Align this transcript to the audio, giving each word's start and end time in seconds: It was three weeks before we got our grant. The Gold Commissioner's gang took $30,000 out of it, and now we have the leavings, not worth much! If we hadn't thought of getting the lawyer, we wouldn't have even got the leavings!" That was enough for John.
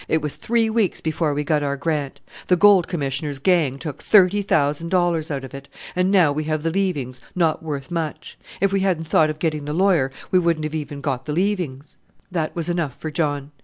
It 0.07 0.23
was 0.23 0.35
three 0.35 0.67
weeks 0.67 0.99
before 0.99 1.35
we 1.35 1.43
got 1.43 1.61
our 1.61 1.77
grant. 1.77 2.21
The 2.47 2.55
Gold 2.55 2.87
Commissioner's 2.87 3.37
gang 3.37 3.77
took 3.77 4.01
$30,000 4.01 5.29
out 5.29 5.43
of 5.43 5.53
it, 5.53 5.69
and 5.95 6.09
now 6.09 6.31
we 6.31 6.45
have 6.45 6.63
the 6.63 6.71
leavings, 6.71 7.21
not 7.35 7.61
worth 7.61 7.91
much! 7.91 8.35
If 8.59 8.73
we 8.73 8.79
hadn't 8.79 9.07
thought 9.07 9.29
of 9.29 9.37
getting 9.37 9.65
the 9.65 9.73
lawyer, 9.73 10.11
we 10.31 10.39
wouldn't 10.39 10.63
have 10.65 10.73
even 10.73 11.01
got 11.01 11.25
the 11.25 11.33
leavings!" 11.33 11.99
That 12.31 12.55
was 12.55 12.67
enough 12.67 12.97
for 12.99 13.11
John. 13.11 13.51